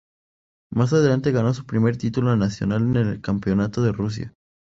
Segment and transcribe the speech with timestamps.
[0.73, 4.33] Más adelante ganó su primer título nacional en el Campeonato de Rusia.